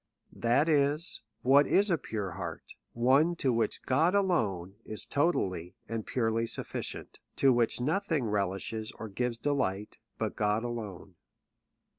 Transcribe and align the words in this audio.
That 0.33 0.67
is. 0.67 1.21
What 1.43 1.67
is 1.67 1.91
a 1.91 1.97
pure 1.99 2.31
heart? 2.31 2.73
One 2.93 3.35
to 3.35 3.53
which 3.53 3.83
God 3.83 4.15
alone 4.15 4.73
is 4.83 5.05
totally 5.05 5.75
and 5.87 6.07
purely 6.07 6.47
sufficient; 6.47 7.19
to 7.35 7.53
which 7.53 7.79
nothing 7.79 8.25
re 8.25 8.41
lishes 8.41 8.91
or 8.97 9.09
gives 9.09 9.37
delight 9.37 9.99
but 10.17 10.35
God 10.35 10.63
alone. 10.63 11.17